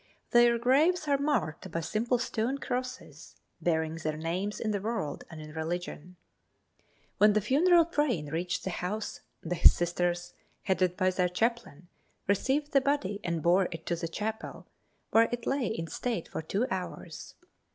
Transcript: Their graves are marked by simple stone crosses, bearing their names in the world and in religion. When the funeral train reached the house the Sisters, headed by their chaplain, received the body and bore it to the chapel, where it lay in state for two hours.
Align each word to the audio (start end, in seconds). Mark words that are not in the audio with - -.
Their 0.31 0.57
graves 0.57 1.07
are 1.07 1.19
marked 1.19 1.69
by 1.69 1.81
simple 1.81 2.17
stone 2.17 2.57
crosses, 2.57 3.35
bearing 3.61 3.97
their 3.97 4.17
names 4.17 4.59
in 4.59 4.71
the 4.71 4.81
world 4.81 5.25
and 5.29 5.39
in 5.39 5.51
religion. 5.53 6.15
When 7.19 7.33
the 7.33 7.39
funeral 7.39 7.85
train 7.85 8.29
reached 8.31 8.63
the 8.63 8.71
house 8.71 9.21
the 9.43 9.57
Sisters, 9.57 10.33
headed 10.63 10.97
by 10.97 11.11
their 11.11 11.29
chaplain, 11.29 11.87
received 12.25 12.71
the 12.71 12.81
body 12.81 13.19
and 13.23 13.43
bore 13.43 13.67
it 13.71 13.85
to 13.85 13.95
the 13.95 14.07
chapel, 14.07 14.65
where 15.11 15.29
it 15.31 15.45
lay 15.45 15.67
in 15.67 15.85
state 15.85 16.27
for 16.27 16.41
two 16.41 16.65
hours. 16.71 17.35